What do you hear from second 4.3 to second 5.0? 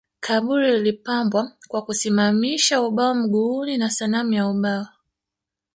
ya ubao